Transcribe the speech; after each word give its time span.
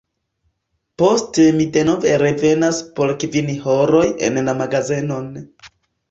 Poste 0.99 1.43
mi 1.57 1.67
denove 1.75 2.15
revenas 2.21 2.79
por 2.99 3.13
kvin 3.23 3.51
horoj 3.67 4.05
en 4.31 4.41
la 4.49 4.55
magazenon. 4.63 5.29